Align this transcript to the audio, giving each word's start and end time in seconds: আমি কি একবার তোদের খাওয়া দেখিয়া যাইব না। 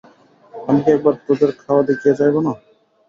আমি 0.53 0.79
কি 0.83 0.89
একবার 0.91 1.15
তোদের 1.27 1.51
খাওয়া 1.61 1.81
দেখিয়া 1.89 2.13
যাইব 2.19 2.35
না। 2.37 2.53